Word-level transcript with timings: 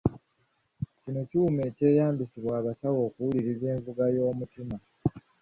Kino 1.01 1.21
kyuma 1.29 1.61
ekyeyambisibwa 1.69 2.51
abasawo 2.59 2.99
okuwuliriza 3.07 3.65
envuga 3.75 4.03
y'omutima. 4.15 4.75